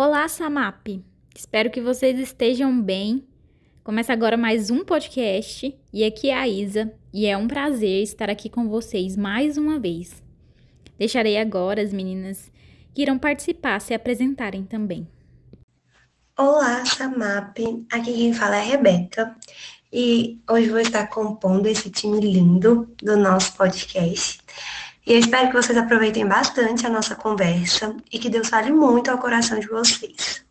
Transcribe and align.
Olá, 0.00 0.28
Samap! 0.28 1.02
Espero 1.34 1.72
que 1.72 1.80
vocês 1.80 2.20
estejam 2.20 2.80
bem. 2.80 3.26
Começa 3.82 4.12
agora 4.12 4.36
mais 4.36 4.70
um 4.70 4.84
podcast 4.84 5.76
e 5.92 6.04
aqui 6.04 6.30
é 6.30 6.38
a 6.38 6.46
Isa 6.46 6.94
e 7.12 7.26
é 7.26 7.36
um 7.36 7.48
prazer 7.48 8.04
estar 8.04 8.30
aqui 8.30 8.48
com 8.48 8.68
vocês 8.68 9.16
mais 9.16 9.58
uma 9.58 9.80
vez. 9.80 10.22
Deixarei 10.96 11.36
agora 11.36 11.82
as 11.82 11.92
meninas 11.92 12.48
que 12.94 13.02
irão 13.02 13.18
participar 13.18 13.80
se 13.80 13.92
apresentarem 13.92 14.62
também. 14.62 15.04
Olá, 16.38 16.86
Samap! 16.86 17.58
Aqui 17.90 18.12
quem 18.12 18.32
fala 18.32 18.54
é 18.54 18.60
a 18.60 18.62
Rebeca 18.62 19.36
e 19.92 20.38
hoje 20.48 20.70
vou 20.70 20.78
estar 20.78 21.08
compondo 21.08 21.66
esse 21.66 21.90
time 21.90 22.20
lindo 22.20 22.88
do 23.02 23.16
nosso 23.16 23.52
podcast. 23.56 24.38
E 25.08 25.12
eu 25.12 25.20
espero 25.20 25.48
que 25.48 25.54
vocês 25.54 25.78
aproveitem 25.78 26.28
bastante 26.28 26.86
a 26.86 26.90
nossa 26.90 27.16
conversa 27.16 27.96
e 28.12 28.18
que 28.18 28.28
Deus 28.28 28.50
fale 28.50 28.70
muito 28.70 29.10
ao 29.10 29.16
coração 29.16 29.58
de 29.58 29.66
vocês. 29.66 30.44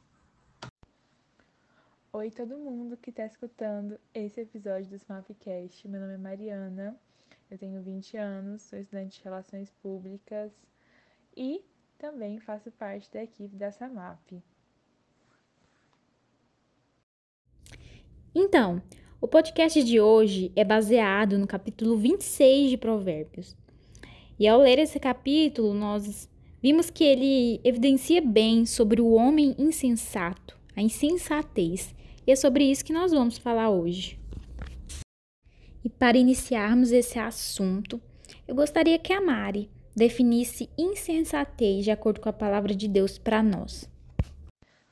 Oi, 2.12 2.32
todo 2.32 2.58
mundo 2.58 2.98
que 2.98 3.12
está 3.12 3.24
escutando 3.24 4.00
esse 4.16 4.42
episódio 4.42 4.88
do 4.88 4.96
Smapcast. 4.96 5.88
Meu 5.88 6.02
nome 6.02 6.16
é 6.16 6.18
Mariana, 6.18 6.98
eu 7.52 7.58
tenho 7.60 7.84
20 7.84 8.18
anos, 8.18 8.64
sou 8.64 8.80
estudante 8.80 9.20
de 9.20 9.24
Relações 9.24 9.70
Públicas 9.80 10.52
e 11.36 11.64
também 12.00 12.40
faço 12.40 12.72
parte 12.72 13.14
da 13.14 13.22
equipe 13.22 13.56
da 13.56 13.72
SAMAP. 13.72 14.42
Então, 18.34 18.82
o 19.22 19.28
podcast 19.28 19.84
de 19.84 20.02
hoje 20.02 20.52
é 20.56 20.64
baseado 20.64 21.38
no 21.38 21.46
capítulo 21.46 21.96
26 21.96 22.72
de 22.72 22.78
Provérbios. 22.78 23.56
E 24.40 24.48
ao 24.48 24.60
ler 24.60 24.78
esse 24.78 25.00
capítulo, 25.00 25.74
nós 25.74 26.30
vimos 26.62 26.92
que 26.92 27.04
ele 27.04 27.60
evidencia 27.64 28.22
bem 28.22 28.68
sobre 28.68 29.02
o 29.02 29.14
homem 29.14 29.56
insensato, 29.58 30.56
a 30.76 30.82
insensatez. 30.82 31.96
E 32.26 32.32
é 32.32 32.36
sobre 32.36 32.70
isso 32.70 32.86
que 32.86 32.94
nós 32.94 33.12
vamos 33.12 33.40
falar 33.40 33.72
hoje. 33.72 34.20
E 35.84 35.90
para 35.90 36.20
iniciarmos 36.20 36.92
esse 36.92 37.18
assunto, 37.18 38.00
eu 38.48 38.54
gostaria 38.54 39.00
que 39.00 39.12
a 39.12 39.20
Mari 39.20 39.72
definisse 39.96 40.70
insensatez 40.78 41.84
de 41.84 41.90
acordo 41.90 42.22
com 42.22 42.30
a 42.30 42.34
palavra 42.34 42.76
de 42.76 42.88
Deus 42.88 43.18
para 43.18 43.42
nós. 43.42 43.90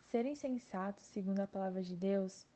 Ser 0.10 0.26
insensato, 0.26 1.04
segundo 1.04 1.42
a 1.42 1.48
palavra 1.48 1.84
de 1.84 1.96
Deus, 1.96 2.48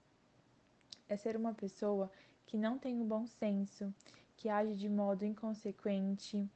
é 1.08 1.16
ser 1.16 1.36
uma 1.36 1.54
pessoa 1.54 2.10
que 2.48 2.58
não 2.58 2.80
tem 2.80 3.00
o 3.00 3.04
bom 3.04 3.28
senso, 3.28 3.94
que 4.36 4.50
age 4.50 4.74
de 4.74 4.90
modo 4.90 5.24
inconsequente, 5.24 6.50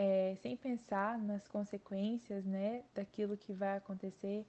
é, 0.00 0.36
sem 0.40 0.56
pensar 0.56 1.18
nas 1.18 1.48
consequências 1.48 2.44
né, 2.44 2.84
daquilo 2.94 3.36
que 3.36 3.52
vai 3.52 3.76
acontecer, 3.76 4.46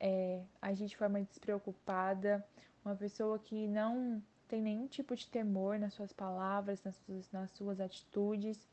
é, 0.00 0.42
agir 0.60 0.86
de 0.86 0.96
forma 0.96 1.22
despreocupada, 1.22 2.44
uma 2.84 2.96
pessoa 2.96 3.38
que 3.38 3.68
não 3.68 4.20
tem 4.48 4.60
nenhum 4.60 4.88
tipo 4.88 5.14
de 5.14 5.28
temor 5.28 5.78
nas 5.78 5.94
suas 5.94 6.12
palavras, 6.12 6.82
nas 6.82 6.96
suas, 6.96 7.30
nas 7.30 7.50
suas 7.52 7.78
atitudes, 7.78 8.68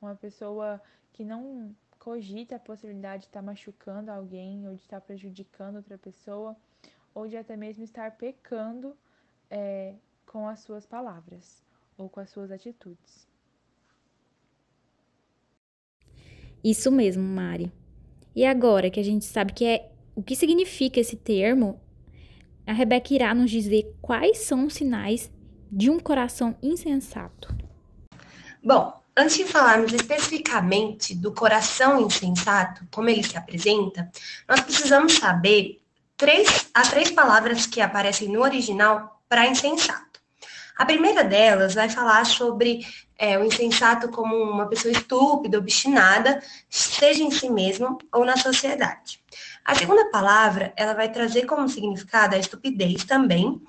uma 0.00 0.16
pessoa 0.16 0.82
que 1.12 1.24
não 1.24 1.72
cogita 1.96 2.56
a 2.56 2.58
possibilidade 2.58 3.22
de 3.22 3.28
estar 3.28 3.40
machucando 3.40 4.10
alguém 4.10 4.66
ou 4.66 4.74
de 4.74 4.82
estar 4.82 5.00
prejudicando 5.00 5.76
outra 5.76 5.96
pessoa 5.96 6.56
ou 7.14 7.28
de 7.28 7.36
até 7.36 7.56
mesmo 7.56 7.84
estar 7.84 8.10
pecando 8.16 8.96
é, 9.48 9.94
com 10.26 10.48
as 10.48 10.58
suas 10.58 10.84
palavras 10.84 11.62
ou 11.96 12.08
com 12.08 12.18
as 12.18 12.30
suas 12.30 12.50
atitudes. 12.50 13.30
Isso 16.62 16.90
mesmo, 16.90 17.22
Mari. 17.22 17.72
E 18.34 18.44
agora 18.46 18.90
que 18.90 19.00
a 19.00 19.04
gente 19.04 19.24
sabe 19.24 19.52
que 19.52 19.64
é 19.64 19.90
o 20.14 20.22
que 20.22 20.36
significa 20.36 21.00
esse 21.00 21.16
termo, 21.16 21.80
a 22.66 22.72
Rebeca 22.72 23.12
irá 23.12 23.34
nos 23.34 23.50
dizer 23.50 23.94
quais 24.00 24.38
são 24.38 24.66
os 24.66 24.74
sinais 24.74 25.30
de 25.70 25.90
um 25.90 25.98
coração 25.98 26.56
insensato. 26.62 27.54
Bom, 28.62 28.92
antes 29.16 29.36
de 29.36 29.44
falarmos 29.44 29.92
especificamente 29.92 31.14
do 31.14 31.32
coração 31.32 32.00
insensato, 32.00 32.86
como 32.90 33.08
ele 33.08 33.22
se 33.22 33.36
apresenta, 33.36 34.10
nós 34.48 34.60
precisamos 34.60 35.14
saber 35.14 35.80
três, 36.16 36.70
as 36.72 36.90
três 36.90 37.10
palavras 37.10 37.66
que 37.66 37.80
aparecem 37.80 38.28
no 38.28 38.42
original 38.42 39.20
para 39.28 39.48
insensato. 39.48 40.21
A 40.76 40.86
primeira 40.86 41.22
delas 41.22 41.74
vai 41.74 41.88
falar 41.88 42.24
sobre 42.24 42.86
é, 43.18 43.38
o 43.38 43.44
insensato 43.44 44.08
como 44.08 44.34
uma 44.34 44.66
pessoa 44.66 44.92
estúpida, 44.92 45.58
obstinada, 45.58 46.42
seja 46.68 47.22
em 47.22 47.30
si 47.30 47.50
mesmo 47.50 47.98
ou 48.12 48.24
na 48.24 48.36
sociedade. 48.36 49.20
A 49.64 49.74
segunda 49.74 50.10
palavra, 50.10 50.72
ela 50.76 50.94
vai 50.94 51.10
trazer 51.10 51.46
como 51.46 51.68
significado 51.68 52.34
a 52.34 52.38
estupidez 52.38 53.04
também 53.04 53.62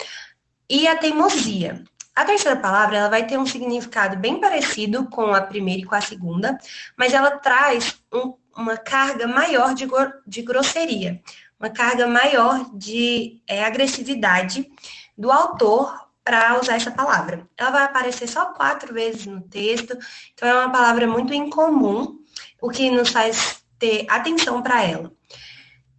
e 0.69 0.87
a 0.87 0.97
teimosia. 0.97 1.83
A 2.15 2.25
terceira 2.25 2.59
palavra, 2.59 2.97
ela 2.97 3.09
vai 3.09 3.25
ter 3.25 3.37
um 3.37 3.45
significado 3.45 4.17
bem 4.17 4.39
parecido 4.39 5.07
com 5.09 5.33
a 5.33 5.41
primeira 5.41 5.81
e 5.81 5.85
com 5.85 5.95
a 5.95 6.01
segunda, 6.01 6.57
mas 6.97 7.13
ela 7.13 7.31
traz 7.37 7.99
um, 8.13 8.33
uma 8.55 8.77
carga 8.77 9.27
maior 9.27 9.73
de, 9.73 9.87
de 10.25 10.41
grosseria, 10.41 11.21
uma 11.59 11.69
carga 11.69 12.07
maior 12.07 12.69
de 12.73 13.41
é, 13.47 13.63
agressividade 13.63 14.69
do 15.17 15.31
autor 15.31 16.02
para 16.23 16.59
usar 16.59 16.75
essa 16.75 16.91
palavra. 16.91 17.47
Ela 17.57 17.72
vai 17.72 17.84
aparecer 17.84 18.28
só 18.28 18.53
quatro 18.53 18.94
vezes 18.94 19.25
no 19.25 19.41
texto, 19.41 19.97
então 20.34 20.47
é 20.47 20.53
uma 20.53 20.72
palavra 20.72 21.07
muito 21.07 21.34
incomum, 21.34 22.19
o 22.61 22.69
que 22.69 22.89
nos 22.89 23.09
faz 23.09 23.63
ter 23.78 24.06
atenção 24.09 24.62
para 24.62 24.83
ela. 24.83 25.12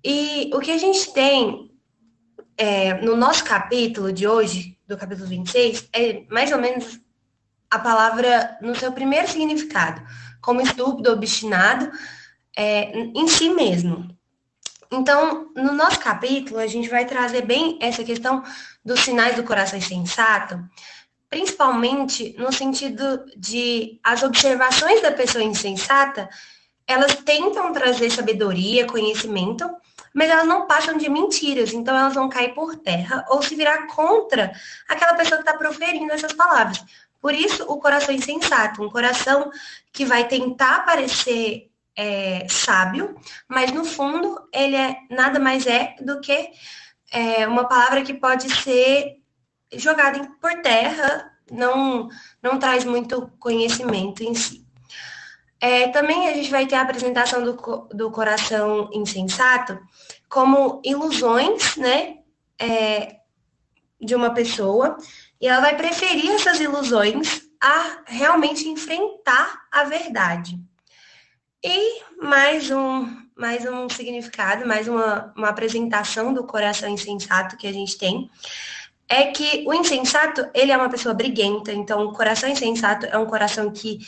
E 0.03 0.51
o 0.55 0.61
que 0.61 0.71
a 0.71 0.79
gente 0.79 1.13
tem 1.13 1.71
é, 2.57 2.95
no 3.03 3.17
nosso 3.17 3.45
capítulo 3.45 4.13
de 4.13 4.27
hoje, 4.27 4.79
do 4.87 4.97
capítulo 4.97 5.29
26, 5.29 5.89
é 5.93 6.25
mais 6.31 6.53
ou 6.53 6.59
menos 6.59 7.01
a 7.71 7.79
palavra 7.79 8.57
no 8.61 8.75
seu 8.75 8.93
primeiro 8.93 9.29
significado, 9.29 10.03
como 10.41 10.61
estúpido, 10.61 11.11
obstinado, 11.11 11.91
é, 12.57 12.97
em 12.97 13.27
si 13.29 13.51
mesmo. 13.51 14.09
Então, 14.95 15.51
no 15.57 15.73
nosso 15.73 15.99
capítulo, 15.99 16.61
a 16.61 16.67
gente 16.67 16.89
vai 16.89 17.05
trazer 17.05 17.43
bem 17.43 17.79
essa 17.81 18.05
questão 18.05 18.43
dos 18.85 19.01
sinais 19.01 19.35
do 19.35 19.43
coração 19.43 19.79
insensato, 19.79 20.63
principalmente 21.29 22.35
no 22.39 22.53
sentido 22.53 23.25
de 23.37 23.99
as 24.05 24.23
observações 24.23 25.03
da 25.03 25.11
pessoa 25.11 25.43
insensata, 25.43 26.29
elas 26.87 27.17
tentam 27.17 27.73
trazer 27.73 28.09
sabedoria, 28.11 28.87
conhecimento, 28.87 29.69
mas 30.15 30.31
elas 30.31 30.47
não 30.47 30.67
passam 30.67 30.97
de 30.97 31.09
mentiras, 31.09 31.73
então 31.73 31.97
elas 31.97 32.15
vão 32.15 32.29
cair 32.29 32.55
por 32.55 32.77
terra 32.77 33.25
ou 33.31 33.43
se 33.43 33.57
virar 33.57 33.89
contra 33.89 34.53
aquela 34.89 35.15
pessoa 35.15 35.43
que 35.43 35.49
está 35.49 35.59
proferindo 35.59 36.13
essas 36.13 36.33
palavras. 36.33 36.85
Por 37.21 37.35
isso, 37.35 37.65
o 37.65 37.81
coração 37.81 38.15
insensato, 38.15 38.81
um 38.81 38.91
coração 38.91 39.51
que 39.93 40.05
vai 40.05 40.29
tentar 40.29 40.85
parecer 40.85 41.69
é, 41.97 42.47
sábio, 42.49 43.15
mas 43.49 43.73
no 43.73 43.85
fundo 43.85 44.49
ele 44.53 44.77
é 44.77 44.97
nada 45.11 45.39
mais 45.39 45.67
é 45.67 45.95
do 46.01 46.21
que 46.21 46.51
é, 47.13 47.47
uma 47.47 47.67
palavra 47.67 48.03
que 48.03 48.15
pode 48.15 48.51
ser 48.51 49.17
jogada 49.73 50.29
por 50.41 50.53
terra, 50.63 51.31
não, 51.51 52.09
não 52.43 52.59
traz 52.59 52.85
muito 52.85 53.31
conhecimento 53.39 54.23
em 54.23 54.35
si. 54.35 54.65
É, 55.61 55.89
também 55.89 56.29
a 56.29 56.35
gente 56.35 56.51
vai 56.51 56.67
ter 56.67 56.75
a 56.75 56.83
apresentação 56.83 57.43
do, 57.43 57.55
do 57.93 58.11
coração 58.11 58.91
insensato 58.93 59.79
como 60.29 60.83
ilusões, 60.85 61.77
né, 61.77 62.19
é, 62.59 63.17
de 64.01 64.15
uma 64.15 64.35
pessoa, 64.35 64.97
e 65.41 65.47
ela 65.47 65.61
vai 65.61 65.77
preferir 65.77 66.33
essas 66.33 66.61
ilusões 66.61 67.43
a 67.63 68.03
realmente 68.07 68.69
enfrentar 68.69 69.63
a 69.73 69.85
verdade. 69.85 70.59
E 71.67 72.03
mais 72.21 72.71
um, 72.71 73.09
mais 73.35 73.65
um 73.65 73.89
significado, 73.89 74.69
mais 74.69 74.87
uma, 74.87 75.33
uma 75.35 75.49
apresentação 75.49 76.35
do 76.35 76.45
coração 76.45 76.91
insensato 76.91 77.57
que 77.57 77.67
a 77.67 77.73
gente 77.73 77.97
tem, 77.97 78.31
é 79.09 79.29
que 79.29 79.65
o 79.67 79.73
insensato, 79.73 80.47
ele 80.53 80.73
é 80.73 80.77
uma 80.77 80.91
pessoa 80.91 81.15
briguenta, 81.15 81.73
então 81.73 82.05
o 82.05 82.13
coração 82.13 82.51
insensato 82.51 83.07
é 83.07 83.17
um 83.17 83.25
coração 83.25 83.71
que 83.71 83.99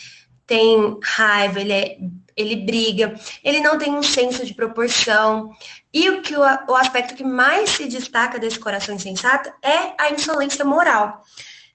tem 0.47 0.99
raiva, 1.03 1.59
ele, 1.59 1.73
é, 1.73 1.99
ele 2.37 2.57
briga, 2.57 3.19
ele 3.43 3.61
não 3.61 3.79
tem 3.79 3.91
um 3.91 4.03
senso 4.03 4.45
de 4.45 4.53
proporção. 4.53 5.51
E 5.95 6.11
o, 6.11 6.21
que 6.21 6.37
o, 6.37 6.43
o 6.43 6.75
aspecto 6.75 7.15
que 7.15 7.25
mais 7.25 7.71
se 7.71 7.89
destaca 7.89 8.39
desse 8.39 8.59
coração 8.59 8.95
insensato 8.95 9.51
é 9.63 9.95
a 9.99 10.11
insolência 10.11 10.63
moral. 10.63 11.23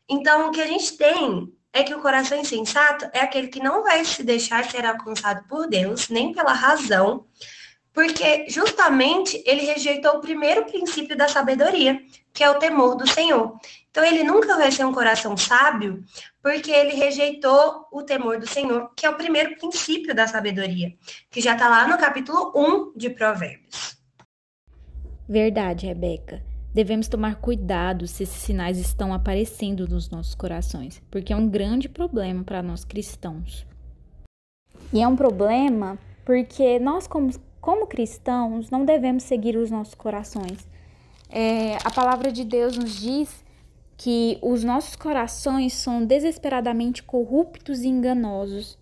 Então, 0.07 0.47
o 0.47 0.51
que 0.51 0.61
a 0.61 0.67
gente 0.67 0.95
tem 0.95 1.51
é 1.73 1.83
que 1.83 1.93
o 1.93 2.01
coração 2.01 2.37
insensato 2.37 3.09
é 3.13 3.19
aquele 3.19 3.47
que 3.47 3.61
não 3.61 3.83
vai 3.83 4.03
se 4.03 4.23
deixar 4.23 4.69
ser 4.69 4.85
alcançado 4.85 5.47
por 5.47 5.67
Deus, 5.67 6.09
nem 6.09 6.33
pela 6.33 6.53
razão, 6.53 7.25
porque 7.93 8.49
justamente 8.49 9.41
ele 9.45 9.63
rejeitou 9.63 10.17
o 10.17 10.21
primeiro 10.21 10.65
princípio 10.65 11.15
da 11.15 11.27
sabedoria, 11.27 12.01
que 12.33 12.43
é 12.43 12.49
o 12.49 12.59
temor 12.59 12.95
do 12.95 13.07
Senhor. 13.07 13.57
Então 13.89 14.03
ele 14.03 14.23
nunca 14.23 14.55
vai 14.55 14.71
ser 14.71 14.85
um 14.85 14.93
coração 14.93 15.35
sábio, 15.35 16.03
porque 16.41 16.71
ele 16.71 16.93
rejeitou 16.93 17.87
o 17.91 18.03
temor 18.03 18.39
do 18.39 18.47
Senhor, 18.47 18.91
que 18.95 19.05
é 19.05 19.09
o 19.09 19.17
primeiro 19.17 19.55
princípio 19.57 20.15
da 20.15 20.27
sabedoria, 20.27 20.93
que 21.29 21.41
já 21.41 21.53
está 21.53 21.67
lá 21.67 21.87
no 21.87 21.97
capítulo 21.97 22.51
1 22.55 22.97
de 22.97 23.09
Provérbios. 23.09 23.97
Verdade, 25.27 25.87
Rebeca. 25.87 26.50
Devemos 26.73 27.09
tomar 27.09 27.35
cuidado 27.35 28.07
se 28.07 28.23
esses 28.23 28.41
sinais 28.41 28.77
estão 28.77 29.13
aparecendo 29.13 29.87
nos 29.87 30.09
nossos 30.09 30.33
corações, 30.33 31.01
porque 31.11 31.33
é 31.33 31.35
um 31.35 31.49
grande 31.49 31.89
problema 31.89 32.43
para 32.43 32.63
nós 32.63 32.85
cristãos. 32.85 33.65
E 34.93 35.01
é 35.01 35.07
um 35.07 35.15
problema 35.15 35.97
porque 36.23 36.79
nós, 36.79 37.07
como, 37.07 37.29
como 37.59 37.87
cristãos, 37.87 38.69
não 38.69 38.85
devemos 38.85 39.23
seguir 39.23 39.57
os 39.57 39.69
nossos 39.69 39.95
corações. 39.95 40.67
É, 41.29 41.75
a 41.83 41.91
palavra 41.91 42.31
de 42.31 42.45
Deus 42.45 42.77
nos 42.77 42.95
diz 42.99 43.43
que 43.97 44.39
os 44.41 44.63
nossos 44.63 44.95
corações 44.95 45.73
são 45.73 46.05
desesperadamente 46.05 47.03
corruptos 47.03 47.81
e 47.81 47.87
enganosos. 47.87 48.77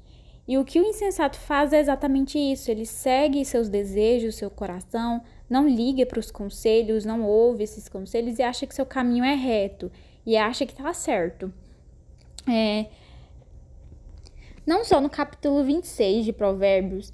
E 0.47 0.57
o 0.57 0.65
que 0.65 0.79
o 0.79 0.83
insensato 0.83 1.37
faz 1.37 1.73
é 1.73 1.79
exatamente 1.79 2.39
isso: 2.39 2.71
ele 2.71 2.85
segue 2.85 3.43
seus 3.45 3.69
desejos, 3.69 4.35
seu 4.35 4.49
coração, 4.49 5.21
não 5.49 5.67
liga 5.67 6.05
para 6.05 6.19
os 6.19 6.29
conselhos, 6.29 7.05
não 7.05 7.23
ouve 7.23 7.63
esses 7.63 7.89
conselhos 7.89 8.37
e 8.37 8.43
acha 8.43 8.67
que 8.67 8.75
seu 8.75 8.85
caminho 8.85 9.23
é 9.23 9.33
reto 9.33 9.91
e 10.25 10.37
acha 10.37 10.65
que 10.65 10.73
está 10.73 10.93
certo. 10.93 11.51
É, 12.47 12.87
não 14.65 14.85
só 14.85 15.01
no 15.01 15.09
capítulo 15.09 15.63
26 15.63 16.25
de 16.25 16.31
Provérbios, 16.31 17.11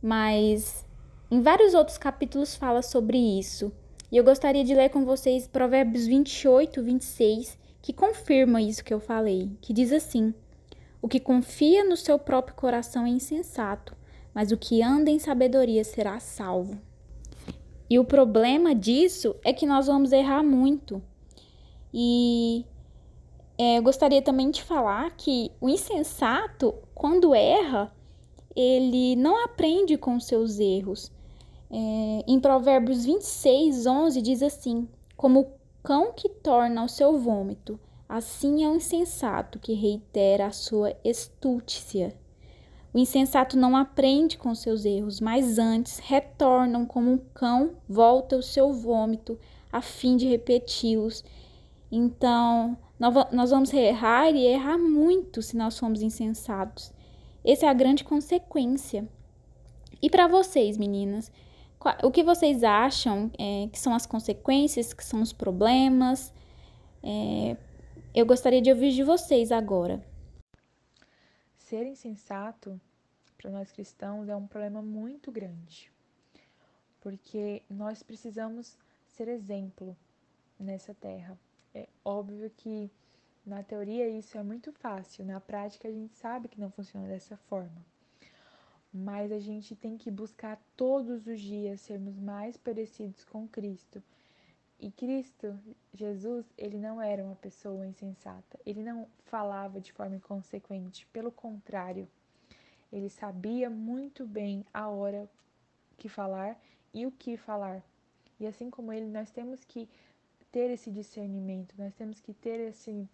mas 0.00 0.86
em 1.30 1.42
vários 1.42 1.74
outros 1.74 1.98
capítulos 1.98 2.54
fala 2.54 2.82
sobre 2.82 3.18
isso. 3.18 3.72
E 4.12 4.16
eu 4.16 4.22
gostaria 4.22 4.62
de 4.62 4.74
ler 4.74 4.90
com 4.90 5.04
vocês 5.04 5.48
Provérbios 5.48 6.06
28, 6.06 6.80
26, 6.80 7.58
que 7.82 7.92
confirma 7.92 8.62
isso 8.62 8.84
que 8.84 8.94
eu 8.94 9.00
falei, 9.00 9.50
que 9.60 9.72
diz 9.72 9.90
assim: 9.92 10.32
O 11.02 11.08
que 11.08 11.18
confia 11.18 11.82
no 11.82 11.96
seu 11.96 12.16
próprio 12.16 12.54
coração 12.54 13.04
é 13.04 13.08
insensato, 13.08 13.96
mas 14.32 14.52
o 14.52 14.56
que 14.56 14.80
anda 14.80 15.10
em 15.10 15.18
sabedoria 15.18 15.82
será 15.82 16.20
salvo. 16.20 16.78
E 17.88 17.98
o 17.98 18.04
problema 18.04 18.74
disso 18.74 19.36
é 19.44 19.52
que 19.52 19.66
nós 19.66 19.86
vamos 19.86 20.12
errar 20.12 20.42
muito. 20.42 21.02
E 21.92 22.64
é, 23.58 23.80
gostaria 23.80 24.22
também 24.22 24.50
de 24.50 24.62
falar 24.62 25.10
que 25.16 25.52
o 25.60 25.68
insensato, 25.68 26.74
quando 26.94 27.34
erra, 27.34 27.92
ele 28.56 29.14
não 29.16 29.44
aprende 29.44 29.96
com 29.96 30.18
seus 30.18 30.58
erros. 30.58 31.12
É, 31.70 32.24
em 32.26 32.40
Provérbios 32.40 33.04
26, 33.04 33.86
11 33.86 34.22
diz 34.22 34.42
assim: 34.42 34.88
Como 35.16 35.40
o 35.40 35.46
cão 35.82 36.12
que 36.12 36.28
torna 36.28 36.84
o 36.84 36.88
seu 36.88 37.18
vômito, 37.18 37.78
assim 38.08 38.64
é 38.64 38.68
o 38.68 38.76
insensato 38.76 39.58
que 39.58 39.74
reitera 39.74 40.46
a 40.46 40.52
sua 40.52 40.96
estúcia. 41.04 42.16
O 42.94 42.98
insensato 42.98 43.58
não 43.58 43.76
aprende 43.76 44.38
com 44.38 44.54
seus 44.54 44.84
erros, 44.84 45.20
mas 45.20 45.58
antes 45.58 45.98
retornam 45.98 46.86
como 46.86 47.10
um 47.10 47.18
cão 47.18 47.72
volta 47.88 48.36
ao 48.36 48.42
seu 48.42 48.72
vômito 48.72 49.36
a 49.72 49.82
fim 49.82 50.16
de 50.16 50.28
repeti-los. 50.28 51.24
Então, 51.90 52.78
nós 53.32 53.50
vamos 53.50 53.72
errar 53.72 54.30
e 54.30 54.46
errar 54.46 54.78
muito 54.78 55.42
se 55.42 55.56
nós 55.56 55.76
formos 55.76 56.02
insensatos. 56.02 56.92
Essa 57.44 57.66
é 57.66 57.68
a 57.68 57.74
grande 57.74 58.04
consequência. 58.04 59.08
E 60.00 60.08
para 60.08 60.28
vocês, 60.28 60.78
meninas, 60.78 61.32
o 62.00 62.12
que 62.12 62.22
vocês 62.22 62.62
acham 62.62 63.28
é, 63.36 63.68
que 63.72 63.78
são 63.78 63.92
as 63.92 64.06
consequências, 64.06 64.92
que 64.92 65.04
são 65.04 65.20
os 65.20 65.32
problemas? 65.32 66.32
É, 67.02 67.56
eu 68.14 68.24
gostaria 68.24 68.62
de 68.62 68.70
ouvir 68.70 68.92
de 68.92 69.02
vocês 69.02 69.50
agora. 69.50 70.13
Ser 71.74 71.86
insensato 71.86 72.80
para 73.36 73.50
nós 73.50 73.72
cristãos 73.72 74.28
é 74.28 74.36
um 74.36 74.46
problema 74.46 74.80
muito 74.80 75.32
grande, 75.32 75.90
porque 77.00 77.64
nós 77.68 78.00
precisamos 78.00 78.78
ser 79.08 79.26
exemplo 79.26 79.96
nessa 80.56 80.94
terra. 80.94 81.36
É 81.74 81.88
óbvio 82.04 82.48
que 82.56 82.88
na 83.44 83.60
teoria 83.64 84.08
isso 84.08 84.38
é 84.38 84.42
muito 84.44 84.72
fácil, 84.72 85.24
na 85.24 85.40
prática 85.40 85.88
a 85.88 85.90
gente 85.90 86.14
sabe 86.14 86.46
que 86.46 86.60
não 86.60 86.70
funciona 86.70 87.08
dessa 87.08 87.36
forma 87.36 87.84
mas 88.92 89.32
a 89.32 89.40
gente 89.40 89.74
tem 89.74 89.98
que 89.98 90.12
buscar 90.12 90.62
todos 90.76 91.26
os 91.26 91.40
dias 91.40 91.80
sermos 91.80 92.16
mais 92.16 92.56
parecidos 92.56 93.24
com 93.24 93.48
Cristo. 93.48 94.00
E 94.78 94.90
Cristo, 94.90 95.58
Jesus, 95.92 96.44
ele 96.58 96.78
não 96.78 97.00
era 97.00 97.24
uma 97.24 97.36
pessoa 97.36 97.86
insensata, 97.86 98.58
ele 98.66 98.82
não 98.82 99.06
falava 99.24 99.80
de 99.80 99.92
forma 99.92 100.16
inconsequente, 100.16 101.06
pelo 101.12 101.30
contrário, 101.30 102.08
ele 102.92 103.08
sabia 103.08 103.70
muito 103.70 104.26
bem 104.26 104.64
a 104.72 104.88
hora 104.88 105.28
que 105.96 106.08
falar 106.08 106.60
e 106.92 107.06
o 107.06 107.10
que 107.10 107.36
falar. 107.36 107.82
E 108.38 108.46
assim 108.46 108.70
como 108.70 108.92
ele, 108.92 109.06
nós 109.06 109.30
temos 109.30 109.64
que 109.64 109.88
ter 110.52 110.70
esse 110.70 110.90
discernimento, 110.90 111.74
nós 111.78 111.94
temos 111.94 112.20
que 112.20 112.32
ter 112.32 112.60
esse, 112.60 113.08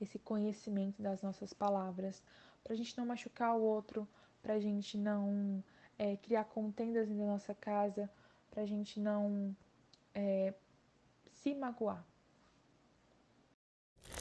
esse 0.00 0.18
conhecimento 0.18 1.00
das 1.00 1.22
nossas 1.22 1.52
palavras, 1.52 2.22
para 2.64 2.72
a 2.72 2.76
gente 2.76 2.96
não 2.98 3.06
machucar 3.06 3.56
o 3.56 3.62
outro, 3.62 4.08
para 4.42 4.54
a 4.54 4.58
gente 4.58 4.98
não 4.98 5.62
é, 5.98 6.16
criar 6.16 6.44
contendas 6.44 7.08
na 7.08 7.26
nossa 7.26 7.54
casa, 7.54 8.10
para 8.50 8.62
a 8.62 8.66
gente 8.66 8.98
não 8.98 9.54
é, 10.16 10.54
se 11.30 11.54
magoar. 11.54 12.04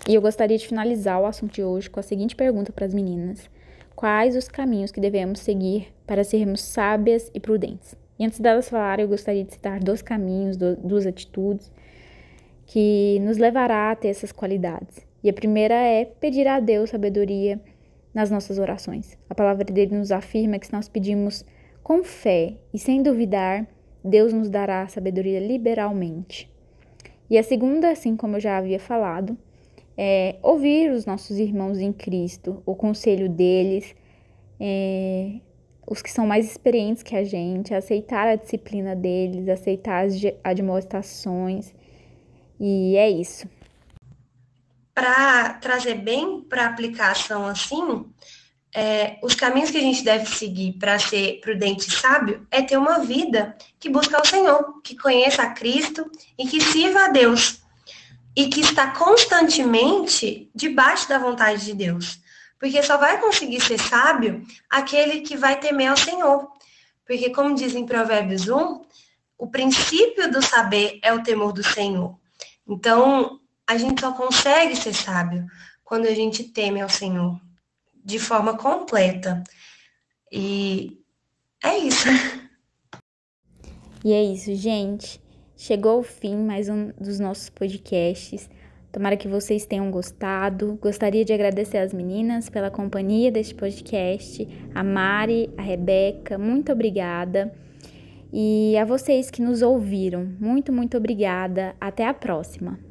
E 0.07 0.13
eu 0.13 0.21
gostaria 0.21 0.57
de 0.57 0.67
finalizar 0.67 1.19
o 1.19 1.25
assunto 1.25 1.53
de 1.53 1.63
hoje 1.63 1.89
com 1.89 1.99
a 1.99 2.03
seguinte 2.03 2.35
pergunta 2.35 2.71
para 2.71 2.85
as 2.85 2.93
meninas: 2.93 3.49
Quais 3.95 4.35
os 4.35 4.47
caminhos 4.47 4.91
que 4.91 4.99
devemos 4.99 5.39
seguir 5.39 5.93
para 6.05 6.23
sermos 6.23 6.61
sábias 6.61 7.31
e 7.33 7.39
prudentes? 7.39 7.95
E 8.19 8.25
antes 8.25 8.39
delas 8.39 8.69
falarem, 8.69 9.03
eu 9.03 9.09
gostaria 9.09 9.43
de 9.43 9.53
citar 9.53 9.79
dois 9.79 10.01
caminhos, 10.01 10.57
duas 10.57 11.05
atitudes 11.05 11.71
que 12.65 13.19
nos 13.21 13.37
levará 13.37 13.91
a 13.91 13.95
ter 13.95 14.09
essas 14.09 14.31
qualidades. 14.31 15.05
E 15.23 15.29
a 15.29 15.33
primeira 15.33 15.75
é 15.75 16.05
pedir 16.05 16.47
a 16.47 16.59
Deus 16.59 16.91
sabedoria 16.91 17.59
nas 18.13 18.29
nossas 18.29 18.59
orações. 18.59 19.17
A 19.29 19.35
palavra 19.35 19.65
dele 19.65 19.95
nos 19.95 20.11
afirma 20.11 20.59
que 20.59 20.67
se 20.67 20.73
nós 20.73 20.87
pedimos 20.87 21.43
com 21.83 22.03
fé 22.03 22.55
e 22.73 22.79
sem 22.79 23.03
duvidar, 23.03 23.67
Deus 24.05 24.31
nos 24.31 24.49
dará 24.49 24.87
sabedoria 24.87 25.39
liberalmente. 25.39 26.51
E 27.29 27.37
a 27.37 27.43
segunda, 27.43 27.89
assim 27.89 28.15
como 28.15 28.35
eu 28.35 28.39
já 28.39 28.57
havia 28.57 28.79
falado, 28.79 29.37
é 29.97 30.35
ouvir 30.43 30.91
os 30.91 31.05
nossos 31.05 31.37
irmãos 31.39 31.79
em 31.79 31.91
Cristo, 31.91 32.61
o 32.65 32.75
conselho 32.75 33.27
deles, 33.27 33.95
é, 34.59 35.39
os 35.87 36.01
que 36.01 36.11
são 36.11 36.27
mais 36.27 36.45
experientes 36.45 37.01
que 37.01 37.15
a 37.15 37.23
gente, 37.23 37.73
aceitar 37.73 38.27
a 38.27 38.35
disciplina 38.35 38.95
deles, 38.95 39.49
aceitar 39.49 40.05
as 40.05 40.13
admoestações. 40.43 41.73
E 42.59 42.95
é 42.95 43.09
isso 43.09 43.47
para 44.95 45.55
trazer 45.55 45.95
bem 45.95 46.39
para 46.39 46.65
aplicação 46.65 47.45
assim, 47.45 48.05
é, 48.75 49.17
os 49.23 49.33
caminhos 49.33 49.71
que 49.71 49.77
a 49.77 49.81
gente 49.81 50.03
deve 50.03 50.25
seguir 50.25 50.73
para 50.73 50.99
ser 50.99 51.39
prudente 51.39 51.87
e 51.87 51.91
sábio 51.93 52.45
é 52.51 52.61
ter 52.61 52.75
uma 52.75 52.99
vida 52.99 53.57
que 53.79 53.87
busca 53.89 54.21
o 54.21 54.27
Senhor, 54.27 54.81
que 54.81 54.97
conheça 54.97 55.43
a 55.43 55.51
Cristo 55.51 56.11
e 56.37 56.45
que 56.45 56.59
sirva 56.59 57.05
a 57.05 57.07
Deus 57.07 57.61
e 58.35 58.49
que 58.49 58.59
está 58.59 58.91
constantemente 58.91 60.51
debaixo 60.53 61.07
da 61.07 61.17
vontade 61.17 61.63
de 61.63 61.73
Deus. 61.73 62.19
Porque 62.59 62.83
só 62.83 62.97
vai 62.97 63.17
conseguir 63.21 63.61
ser 63.61 63.79
sábio 63.79 64.45
aquele 64.69 65.21
que 65.21 65.37
vai 65.37 65.57
temer 65.57 65.87
ao 65.87 65.97
Senhor. 65.97 66.45
Porque, 67.07 67.29
como 67.29 67.55
diz 67.55 67.75
em 67.75 67.85
Provérbios 67.85 68.49
1, 68.49 68.81
o 69.37 69.47
princípio 69.47 70.29
do 70.29 70.41
saber 70.41 70.99
é 71.01 71.13
o 71.13 71.23
temor 71.23 71.53
do 71.53 71.63
Senhor. 71.63 72.17
Então, 72.67 73.39
a 73.65 73.77
gente 73.77 74.01
só 74.01 74.11
consegue 74.11 74.75
ser 74.75 74.93
sábio 74.93 75.45
quando 75.81 76.07
a 76.07 76.13
gente 76.13 76.43
teme 76.43 76.81
ao 76.81 76.89
Senhor 76.89 77.39
de 78.05 78.19
forma 78.19 78.55
completa. 78.55 79.43
E 80.31 81.01
é 81.63 81.77
isso. 81.79 82.07
E 84.03 84.13
é 84.13 84.23
isso, 84.23 84.53
gente. 84.53 85.19
Chegou 85.57 85.99
o 85.99 86.03
fim 86.03 86.35
mais 86.35 86.69
um 86.69 86.91
dos 86.91 87.19
nossos 87.19 87.49
podcasts. 87.49 88.47
Tomara 88.91 89.17
que 89.17 89.27
vocês 89.27 89.65
tenham 89.65 89.89
gostado. 89.89 90.77
Gostaria 90.79 91.25
de 91.25 91.33
agradecer 91.33 91.79
às 91.79 91.91
meninas 91.91 92.47
pela 92.47 92.69
companhia 92.69 93.31
deste 93.31 93.55
podcast, 93.55 94.47
a 94.73 94.83
Mari, 94.83 95.49
a 95.57 95.61
Rebeca, 95.61 96.37
muito 96.37 96.71
obrigada. 96.71 97.51
E 98.31 98.77
a 98.77 98.85
vocês 98.85 99.31
que 99.31 99.41
nos 99.41 99.61
ouviram, 99.61 100.25
muito, 100.39 100.71
muito 100.71 100.95
obrigada. 100.95 101.75
Até 101.81 102.05
a 102.05 102.13
próxima. 102.13 102.84